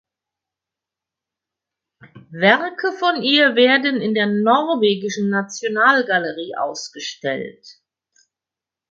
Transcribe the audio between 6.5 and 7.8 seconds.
ausgestellt.